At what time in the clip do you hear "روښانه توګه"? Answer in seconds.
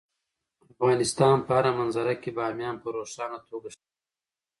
2.95-3.67